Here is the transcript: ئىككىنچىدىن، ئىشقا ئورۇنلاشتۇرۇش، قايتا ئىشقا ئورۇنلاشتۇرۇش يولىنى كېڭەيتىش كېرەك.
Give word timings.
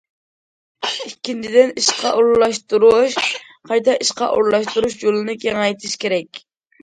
ئىككىنچىدىن، 1.07 1.73
ئىشقا 1.81 2.13
ئورۇنلاشتۇرۇش، 2.21 3.17
قايتا 3.71 3.95
ئىشقا 4.05 4.29
ئورۇنلاشتۇرۇش 4.37 4.95
يولىنى 5.03 5.39
كېڭەيتىش 5.47 5.97
كېرەك. 6.05 6.41